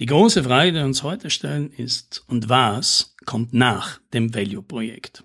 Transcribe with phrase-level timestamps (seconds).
[0.00, 5.24] Die große Frage, die wir uns heute stellen, ist, und was kommt nach dem Value-Projekt?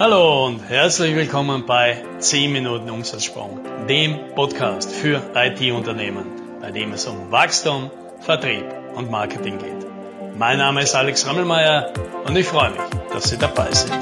[0.00, 6.26] Hallo und herzlich willkommen bei 10 Minuten Umsatzsprung, dem Podcast für IT-Unternehmen,
[6.60, 8.64] bei dem es um Wachstum, Vertrieb
[8.96, 10.36] und Marketing geht.
[10.36, 11.92] Mein Name ist Alex Rammelmeier
[12.26, 12.80] und ich freue mich,
[13.12, 13.92] dass Sie dabei sind.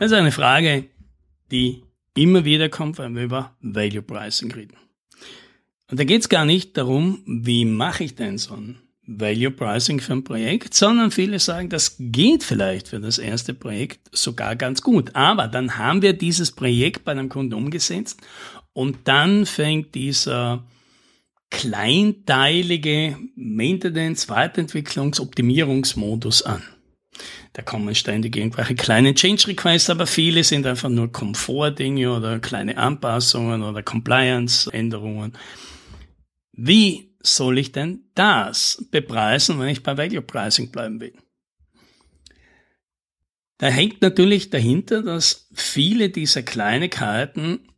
[0.00, 0.86] Das ist eine Frage,
[1.52, 1.84] die
[2.14, 4.76] immer wieder kommt, wenn wir über Value Pricing reden.
[5.90, 10.00] Und da geht es gar nicht darum, wie mache ich denn so ein Value Pricing
[10.00, 14.82] für ein Projekt, sondern viele sagen, das geht vielleicht für das erste Projekt sogar ganz
[14.82, 15.16] gut.
[15.16, 18.20] Aber dann haben wir dieses Projekt bei einem Kunden umgesetzt
[18.72, 20.64] und dann fängt dieser
[21.50, 26.62] kleinteilige Maintenance, Weiterentwicklungs, Optimierungsmodus an.
[27.52, 32.76] Da kommen ständig irgendwelche kleinen Change Requests, aber viele sind einfach nur Komfortdinge oder kleine
[32.76, 35.32] Anpassungen oder Compliance-Änderungen.
[36.52, 41.12] Wie soll ich denn das bepreisen, wenn ich bei Value Pricing bleiben will?
[43.58, 47.68] Da hängt natürlich dahinter, dass viele dieser Kleinigkeiten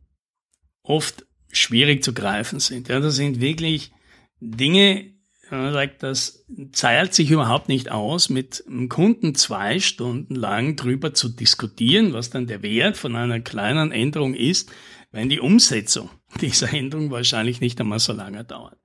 [0.83, 2.87] oft schwierig zu greifen sind.
[2.87, 3.91] Ja, das sind wirklich
[4.39, 5.12] Dinge,
[5.51, 11.13] man sagt, das zahlt sich überhaupt nicht aus, mit einem Kunden zwei Stunden lang drüber
[11.13, 14.71] zu diskutieren, was dann der Wert von einer kleinen Änderung ist,
[15.11, 16.09] wenn die Umsetzung
[16.41, 18.77] dieser Änderung wahrscheinlich nicht einmal so lange dauert.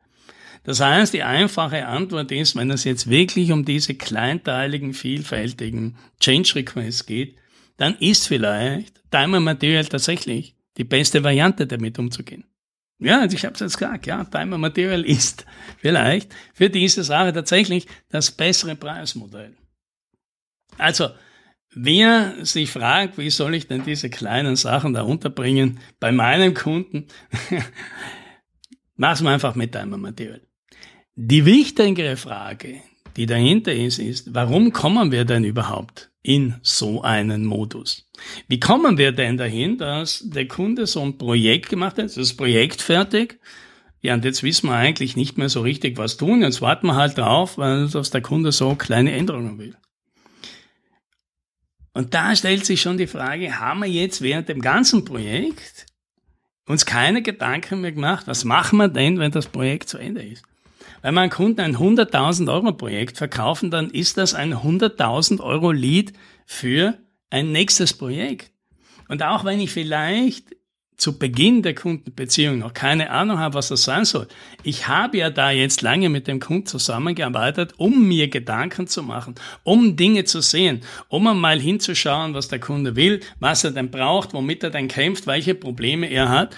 [0.65, 6.57] Das heißt, die einfache Antwort ist, wenn es jetzt wirklich um diese kleinteiligen, vielfältigen Change
[6.57, 7.37] Requests geht,
[7.77, 12.45] dann ist vielleicht Time Material tatsächlich die beste Variante, damit umzugehen.
[13.01, 15.47] Ja, also ich habe es jetzt gesagt, ja, Time Material ist
[15.79, 19.57] vielleicht für diese Sache tatsächlich das bessere Preismodell.
[20.77, 21.11] Also,
[21.75, 27.07] wer sich fragt, wie soll ich denn diese kleinen Sachen da unterbringen bei meinem Kunden,
[28.97, 30.43] mach's mal einfach mit Time Material.
[31.15, 32.83] Die wichtigere Frage,
[33.19, 38.09] die dahinter ist, ist, warum kommen wir denn überhaupt in so einen Modus?
[38.47, 42.81] Wie kommen wir denn dahin, dass der Kunde so ein Projekt gemacht hat, das Projekt
[42.81, 43.41] fertig,
[44.01, 46.43] ja, und jetzt wissen wir eigentlich nicht mehr so richtig, was tun.
[46.43, 49.75] Jetzt warten wir halt drauf, weil dass der Kunde so kleine Änderungen will.
[51.95, 55.87] Und da stellt sich schon die Frage, haben wir jetzt während dem ganzen Projekt
[56.67, 60.45] uns keine Gedanken mehr gemacht, was machen wir denn, wenn das Projekt zu Ende ist?
[61.03, 66.13] Wenn wir Kunden ein 100.000 Euro Projekt verkaufen, dann ist das ein 100.000 Euro Lead
[66.47, 66.99] für
[67.31, 68.51] ein nächstes Projekt.
[69.09, 70.57] Und auch wenn ich vielleicht
[70.99, 74.27] zu Beginn der Kundenbeziehung noch keine Ahnung habe, was das sein soll.
[74.65, 79.37] Ich habe ja da jetzt lange mit dem Kunden zusammengearbeitet, um mir Gedanken zu machen,
[79.63, 84.35] um Dinge zu sehen, um einmal hinzuschauen, was der Kunde will, was er denn braucht,
[84.35, 86.57] womit er denn kämpft, welche Probleme er hat.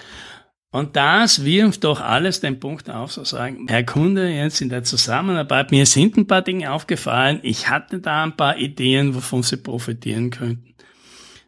[0.71, 4.85] Und das wirft doch alles den Punkt auf, so sagen, Herr Kunde, jetzt in der
[4.85, 9.57] Zusammenarbeit, mir sind ein paar Dinge aufgefallen, ich hatte da ein paar Ideen, wovon Sie
[9.57, 10.73] profitieren könnten.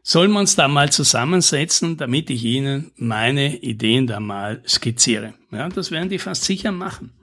[0.01, 5.33] Sollen wir uns da mal zusammensetzen, damit ich Ihnen meine Ideen da mal skizziere?
[5.51, 7.13] Ja, das werden die fast sicher machen.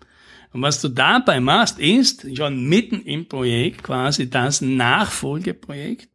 [0.55, 6.09] Und was du dabei machst, ist schon mitten im Projekt quasi das Nachfolgeprojekt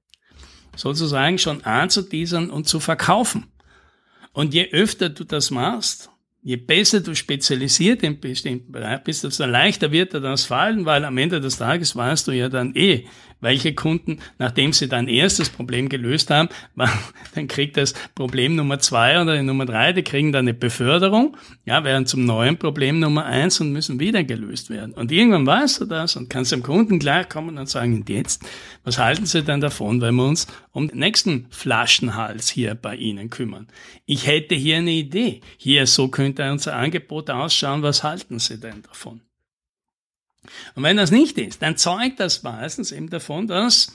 [0.76, 3.46] sozusagen schon anzuteasern und zu verkaufen.
[4.36, 6.10] Und je öfter du das machst,
[6.42, 11.06] je besser du spezialisiert in bestimmten Bereich bist, desto leichter wird dir das fallen, weil
[11.06, 13.06] am Ende des Tages weißt du ja dann eh,
[13.46, 16.50] welche Kunden, nachdem sie dein erstes Problem gelöst haben,
[17.36, 21.84] dann kriegt das Problem Nummer zwei oder Nummer drei, die kriegen dann eine Beförderung, ja,
[21.84, 24.94] werden zum neuen Problem Nummer eins und müssen wieder gelöst werden.
[24.94, 28.44] Und irgendwann weißt du das und kannst dem Kunden gleich kommen und sagen, und jetzt,
[28.84, 33.30] was halten Sie denn davon, wenn wir uns um den nächsten Flaschenhals hier bei Ihnen
[33.30, 33.68] kümmern?
[34.06, 35.42] Ich hätte hier eine Idee.
[35.58, 37.84] Hier, so könnte unser Angebot ausschauen.
[37.84, 39.22] Was halten Sie denn davon?
[40.76, 43.92] Und wenn das nicht ist, dann zeugt das meistens eben davon, dass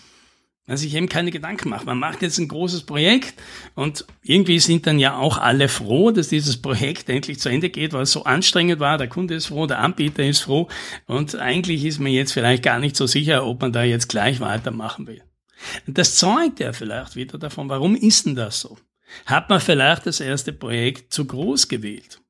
[0.71, 1.85] man sich eben keine Gedanken macht.
[1.85, 3.35] Man macht jetzt ein großes Projekt
[3.75, 7.93] und irgendwie sind dann ja auch alle froh, dass dieses Projekt endlich zu Ende geht,
[7.93, 8.97] weil es so anstrengend war.
[8.97, 10.69] Der Kunde ist froh, der Anbieter ist froh
[11.07, 14.39] und eigentlich ist man jetzt vielleicht gar nicht so sicher, ob man da jetzt gleich
[14.39, 15.23] weitermachen will.
[15.87, 18.79] Und das zeugt ja vielleicht wieder davon, warum ist denn das so?
[19.27, 22.21] Hat man vielleicht das erste Projekt zu groß gewählt?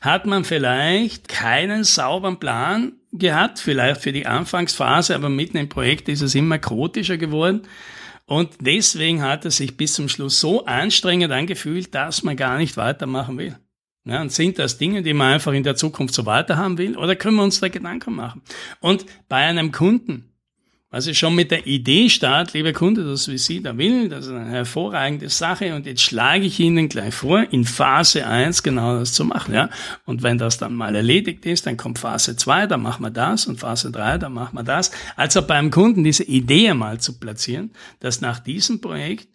[0.00, 6.08] Hat man vielleicht keinen sauberen Plan gehabt, vielleicht für die Anfangsphase, aber mitten im Projekt
[6.08, 7.62] ist es immer chaotischer geworden.
[8.26, 12.76] Und deswegen hat es sich bis zum Schluss so anstrengend angefühlt, dass man gar nicht
[12.76, 13.56] weitermachen will.
[14.04, 16.96] Ja, und sind das Dinge, die man einfach in der Zukunft so weiterhaben will?
[16.96, 18.42] Oder können wir uns da Gedanken machen?
[18.80, 20.32] Und bei einem Kunden,
[20.96, 24.32] Also schon mit der Idee start, lieber Kunde, das wie Sie da will, das ist
[24.32, 29.12] eine hervorragende Sache und jetzt schlage ich Ihnen gleich vor, in Phase 1 genau das
[29.12, 29.68] zu machen, ja.
[30.06, 33.46] Und wenn das dann mal erledigt ist, dann kommt Phase 2, dann machen wir das
[33.46, 34.90] und Phase 3, dann machen wir das.
[35.16, 39.28] Also beim Kunden diese Idee mal zu platzieren, dass nach diesem Projekt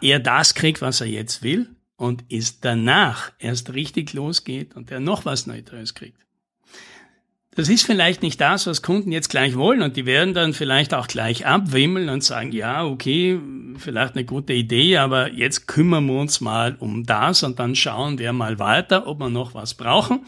[0.00, 5.00] er das kriegt, was er jetzt will und es danach erst richtig losgeht und er
[5.00, 6.24] noch was Neues kriegt.
[7.56, 10.92] Das ist vielleicht nicht das, was Kunden jetzt gleich wollen und die werden dann vielleicht
[10.92, 13.38] auch gleich abwimmeln und sagen, ja, okay,
[13.78, 18.18] vielleicht eine gute Idee, aber jetzt kümmern wir uns mal um das und dann schauen
[18.18, 20.20] wir mal weiter, ob wir noch was brauchen.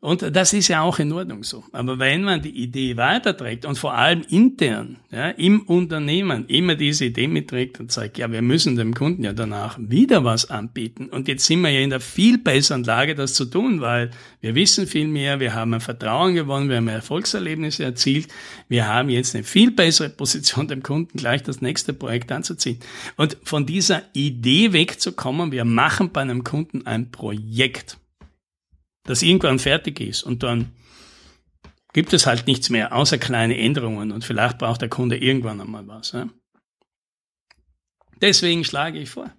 [0.00, 1.64] Und das ist ja auch in Ordnung so.
[1.72, 7.06] Aber wenn man die Idee weiterträgt und vor allem intern, ja, im Unternehmen immer diese
[7.06, 11.08] Idee mitträgt und sagt, ja, wir müssen dem Kunden ja danach wieder was anbieten.
[11.08, 14.54] Und jetzt sind wir ja in der viel besseren Lage, das zu tun, weil wir
[14.54, 18.28] wissen viel mehr, wir haben ein Vertrauen gewonnen, wir haben Erfolgserlebnisse erzielt,
[18.68, 22.78] wir haben jetzt eine viel bessere Position, dem Kunden gleich das nächste Projekt anzuziehen.
[23.16, 27.98] Und von dieser Idee wegzukommen, wir machen bei einem Kunden ein Projekt
[29.08, 30.72] das irgendwann fertig ist und dann
[31.94, 35.86] gibt es halt nichts mehr, außer kleine Änderungen und vielleicht braucht der Kunde irgendwann einmal
[35.88, 36.12] was.
[36.12, 36.28] Ja?
[38.20, 39.32] Deswegen schlage ich vor,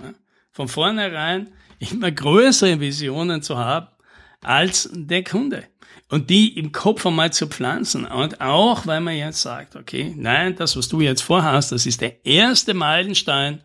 [0.00, 0.14] ja,
[0.52, 3.88] von vornherein immer größere Visionen zu haben
[4.40, 5.64] als der Kunde
[6.08, 8.06] und die im Kopf einmal zu pflanzen.
[8.06, 12.00] Und auch, weil man jetzt sagt, okay, nein, das, was du jetzt vorhast, das ist
[12.00, 13.62] der erste Meilenstein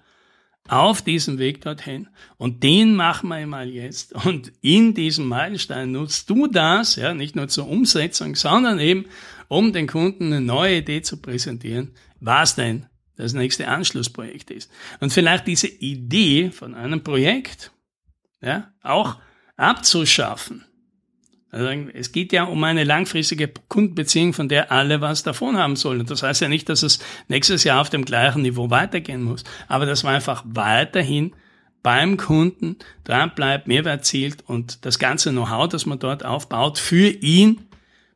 [0.68, 2.08] auf diesem Weg dorthin.
[2.38, 4.14] Und den machen wir mal jetzt.
[4.26, 9.06] Und in diesem Meilenstein nutzt du das, ja, nicht nur zur Umsetzung, sondern eben,
[9.48, 14.72] um den Kunden eine neue Idee zu präsentieren, was denn das nächste Anschlussprojekt ist.
[15.00, 17.72] Und vielleicht diese Idee von einem Projekt,
[18.42, 19.18] ja, auch
[19.56, 20.66] abzuschaffen
[21.54, 26.04] also es geht ja um eine langfristige Kundenbeziehung, von der alle was davon haben sollen.
[26.08, 26.98] Das heißt ja nicht, dass es
[27.28, 31.36] nächstes Jahr auf dem gleichen Niveau weitergehen muss, aber dass man einfach weiterhin
[31.84, 37.10] beim Kunden dran bleibt, Mehrwert zielt und das ganze Know-how, das man dort aufbaut, für
[37.10, 37.62] ihn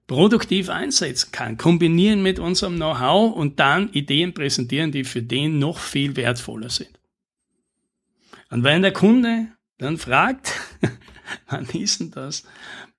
[0.08, 1.58] produktiv einsetzen kann.
[1.58, 6.98] Kombinieren mit unserem Know-how und dann Ideen präsentieren, die für den noch viel wertvoller sind.
[8.50, 10.54] Und wenn der Kunde dann fragt,
[11.50, 12.44] wann ist denn das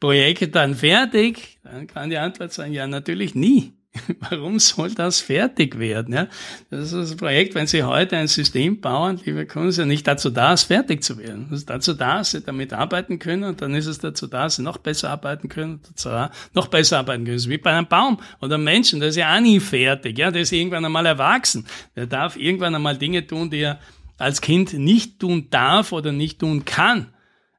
[0.00, 1.58] Projekt dann fertig?
[1.62, 3.72] Dann kann die Antwort sein, ja, natürlich nie.
[4.30, 6.14] Warum soll das fertig werden?
[6.14, 6.28] Ja,
[6.70, 10.06] das ist das Projekt, wenn Sie heute ein System bauen, liebe Kunden, ist ja nicht
[10.06, 11.46] dazu da, es fertig zu werden.
[11.50, 14.44] Es ist dazu da, dass Sie damit arbeiten können und dann ist es dazu da,
[14.44, 17.36] dass Sie noch besser arbeiten können, dazu da, noch besser arbeiten können.
[17.36, 20.18] Das ist wie bei einem Baum oder einem Menschen, der ist ja auch nie fertig.
[20.18, 21.66] Ja, der ist irgendwann einmal erwachsen.
[21.96, 23.80] Der darf irgendwann einmal Dinge tun, die er
[24.18, 27.06] als Kind nicht tun darf oder nicht tun kann.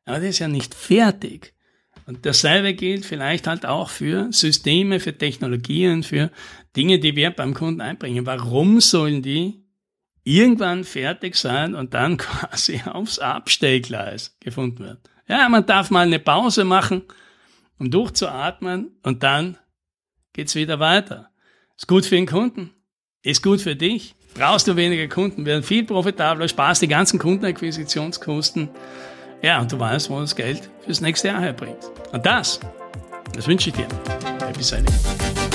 [0.10, 1.54] Aber der ist ja nicht fertig.
[2.06, 6.32] Und dasselbe gilt vielleicht halt auch für Systeme, für Technologien, für
[6.76, 8.26] Dinge, die wir beim Kunden einbringen.
[8.26, 9.64] Warum sollen die
[10.24, 15.00] irgendwann fertig sein und dann quasi aufs Abstellgleis gefunden werden?
[15.28, 17.04] Ja, man darf mal eine Pause machen,
[17.78, 19.58] um durchzuatmen und dann
[20.34, 21.30] geht's wieder weiter.
[21.78, 22.72] Ist gut für den Kunden,
[23.22, 28.70] ist gut für dich brauchst du weniger Kunden, werden viel profitabler, sparst die ganzen Kundenakquisitionskosten.
[29.42, 31.90] Ja, und du weißt, wo das Geld fürs nächste Jahr herbringt.
[32.12, 32.60] Und das,
[33.34, 33.88] das wünsche ich dir.
[34.46, 35.49] Happy Selling.